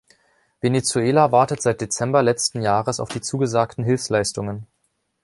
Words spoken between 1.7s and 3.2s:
Dezember letzten Jahres auf